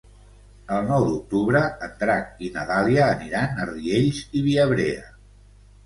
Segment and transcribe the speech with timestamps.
[0.77, 5.11] El nou d'octubre en Drac i na Dàlia aniran a Riells i Viabrea.